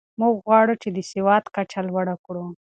موږ 0.19 0.33
غواړو 0.45 0.73
چې 0.81 0.89
د 0.95 0.97
سواد 1.11 1.43
کچه 1.55 1.79
لوړه 1.87 2.15
کړو. 2.25 2.45